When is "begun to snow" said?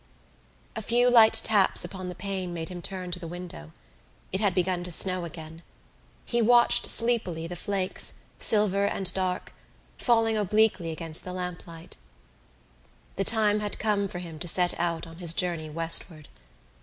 4.55-5.25